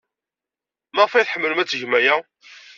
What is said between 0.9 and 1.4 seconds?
Maɣef ay